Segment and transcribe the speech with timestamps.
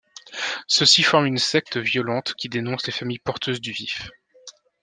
[0.65, 4.09] Ceux-ci forment une secte violente qui dénoncent les familles porteuses du Vif.